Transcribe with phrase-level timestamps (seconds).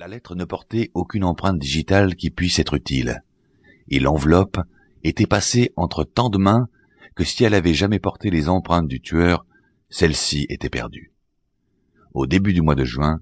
[0.00, 3.22] La lettre ne portait aucune empreinte digitale qui puisse être utile,
[3.88, 4.56] et l'enveloppe
[5.04, 6.70] était passée entre tant de mains
[7.14, 9.44] que si elle avait jamais porté les empreintes du tueur,
[9.90, 11.12] celle-ci était perdue.
[12.14, 13.20] Au début du mois de juin,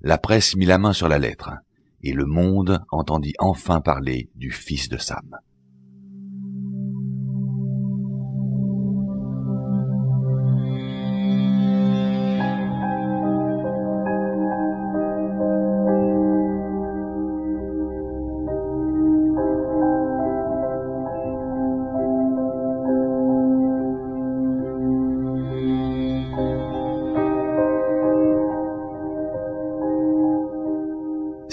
[0.00, 1.52] la presse mit la main sur la lettre,
[2.02, 5.38] et le monde entendit enfin parler du fils de Sam.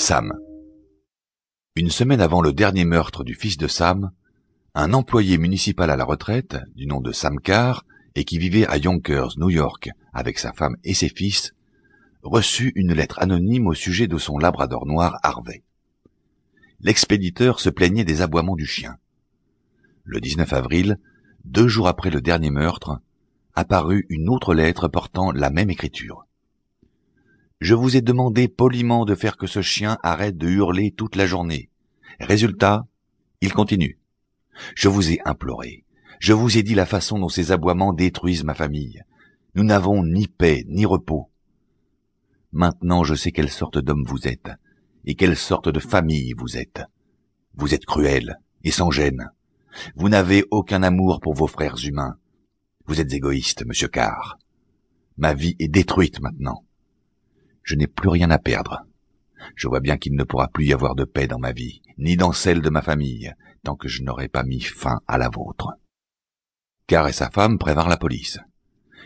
[0.06, 0.34] Sam.
[1.78, 4.12] Une semaine avant le dernier meurtre du fils de Sam,
[4.76, 8.76] un employé municipal à la retraite, du nom de Sam Carr, et qui vivait à
[8.76, 11.54] Yonkers, New York, avec sa femme et ses fils,
[12.22, 15.64] reçut une lettre anonyme au sujet de son labrador noir Harvey.
[16.82, 18.98] L'expéditeur se plaignait des aboiements du chien.
[20.04, 21.00] Le 19 avril,
[21.46, 23.00] deux jours après le dernier meurtre,
[23.56, 26.28] apparut une autre lettre portant la même écriture.
[27.64, 31.26] Je vous ai demandé poliment de faire que ce chien arrête de hurler toute la
[31.26, 31.70] journée.
[32.20, 32.86] Résultat,
[33.40, 34.02] il continue.
[34.76, 35.86] Je vous ai imploré.
[36.20, 39.02] Je vous ai dit la façon dont ces aboiements détruisent ma famille.
[39.56, 41.32] Nous n'avons ni paix, ni repos.
[42.52, 44.52] Maintenant je sais quelle sorte d'homme vous êtes,
[45.06, 46.82] et quelle sorte de famille vous êtes.
[47.56, 49.30] Vous êtes cruel et sans gêne.
[49.96, 52.18] Vous n'avez aucun amour pour vos frères humains.
[52.88, 54.38] Vous êtes égoïste, monsieur Carr.
[55.16, 56.66] Ma vie est détruite maintenant.
[57.64, 58.86] Je n'ai plus rien à perdre.
[59.56, 62.18] Je vois bien qu'il ne pourra plus y avoir de paix dans ma vie, ni
[62.18, 63.34] dans celle de ma famille,
[63.64, 65.70] tant que je n'aurai pas mis fin à la vôtre.
[66.88, 68.40] Car et sa femme prévinrent la police.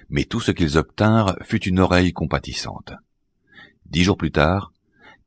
[0.09, 2.93] Mais tout ce qu'ils obtinrent fut une oreille compatissante.
[3.85, 4.73] Dix jours plus tard,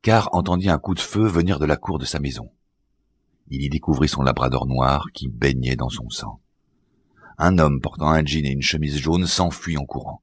[0.01, 2.51] Car entendit un coup de feu venir de la cour de sa maison.
[3.49, 6.41] Il y découvrit son labrador noir qui baignait dans son sang.
[7.37, 10.20] Un homme portant un jean et une chemise jaune s'enfuit en courant.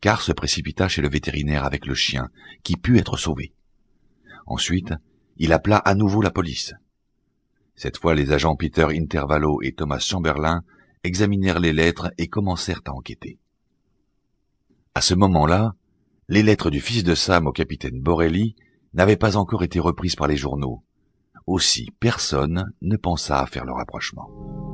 [0.00, 2.28] Car se précipita chez le vétérinaire avec le chien,
[2.62, 3.52] qui put être sauvé.
[4.46, 4.94] Ensuite,
[5.36, 6.74] il appela à nouveau la police.
[7.74, 10.62] Cette fois, les agents Peter Intervallo et Thomas Chamberlain
[11.04, 13.38] examinèrent les lettres et commencèrent à enquêter.
[14.94, 15.74] À ce moment-là,
[16.28, 18.56] les lettres du fils de Sam au capitaine Borelli
[18.94, 20.82] n'avaient pas encore été reprises par les journaux.
[21.46, 24.71] Aussi, personne ne pensa à faire le rapprochement.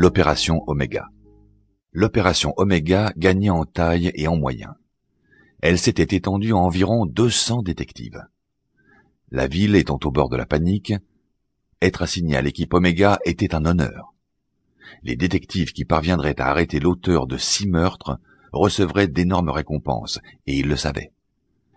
[0.00, 1.08] L'opération Oméga.
[1.90, 4.74] L'opération Oméga gagnait en taille et en moyens.
[5.60, 8.22] Elle s'était étendue à environ 200 détectives.
[9.32, 10.92] La ville étant au bord de la panique,
[11.82, 14.14] être assigné à l'équipe Oméga était un honneur.
[15.02, 18.20] Les détectives qui parviendraient à arrêter l'auteur de six meurtres
[18.52, 21.12] recevraient d'énormes récompenses, et ils le savaient.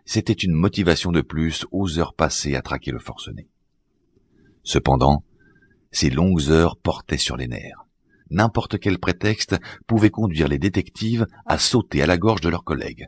[0.05, 3.47] C'était une motivation de plus aux heures passées à traquer le forcené.
[4.61, 5.23] Cependant,
[5.91, 7.87] ces longues heures portaient sur les nerfs
[8.31, 13.07] n'importe quel prétexte pouvait conduire les détectives à sauter à la gorge de leurs collègues.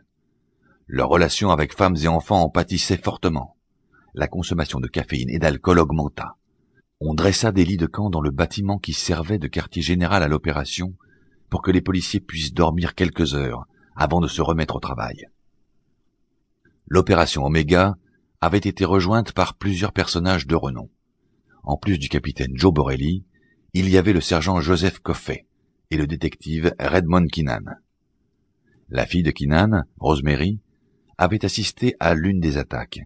[0.87, 3.55] Leur relation avec femmes et enfants en pâtissait fortement.
[4.13, 6.37] La consommation de caféine et d'alcool augmenta.
[6.99, 10.27] On dressa des lits de camp dans le bâtiment qui servait de quartier général à
[10.27, 10.93] l'opération
[11.49, 15.27] pour que les policiers puissent dormir quelques heures avant de se remettre au travail.
[16.87, 17.97] L'opération Oméga
[18.41, 20.89] avait été rejointe par plusieurs personnages de renom.
[21.63, 23.23] En plus du capitaine Joe Borelli,
[23.73, 25.47] il y avait le sergent Joseph Coffey
[25.89, 27.63] et le détective Redmond Keenan.
[28.89, 30.59] La fille de Keenan, Rosemary,
[31.17, 32.99] avait assisté à l'une des attaques,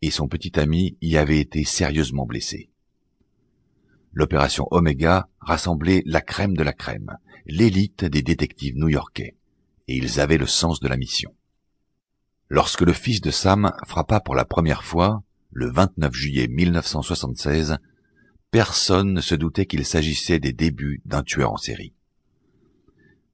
[0.00, 2.70] et son petit ami y avait été sérieusement blessé.
[4.12, 9.36] L'opération Omega rassemblait la crème de la crème, l'élite des détectives new-yorkais,
[9.88, 11.34] et ils avaient le sens de la mission.
[12.48, 17.76] Lorsque le fils de Sam frappa pour la première fois, le 29 juillet 1976,
[18.54, 21.92] personne ne se doutait qu'il s'agissait des débuts d'un tueur en série.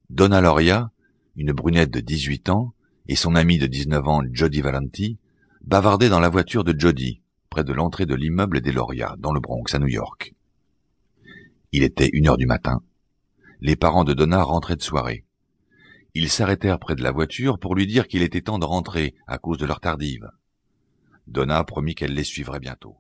[0.09, 0.93] Donna Loria,
[1.37, 2.73] une brunette de 18 ans,
[3.07, 5.19] et son ami de 19 ans, Jody Valenti,
[5.61, 7.21] bavardaient dans la voiture de Jody,
[7.51, 10.33] près de l'entrée de l'immeuble des Loria, dans le Bronx, à New York.
[11.73, 12.81] Il était une heure du matin.
[13.61, 15.27] Les parents de Donna rentraient de soirée.
[16.15, 19.37] Ils s'arrêtèrent près de la voiture pour lui dire qu'il était temps de rentrer à
[19.37, 20.31] cause de leur tardive.
[21.27, 22.97] Donna promit qu'elle les suivrait bientôt.